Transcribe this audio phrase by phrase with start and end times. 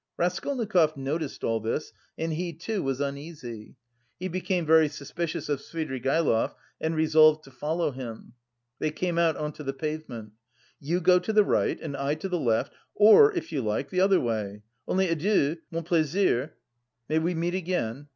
[0.17, 3.75] Raskolnikov noticed all this, and he too was uneasy.
[4.19, 8.33] He became very suspicious of Svidrigaïlov and resolved to follow him.
[8.79, 10.31] They came out on to the pavement.
[10.79, 14.01] "You go to the right, and I to the left, or if you like, the
[14.01, 14.63] other way.
[14.87, 16.55] Only adieu, mon plaisir,
[17.07, 18.07] may we meet again."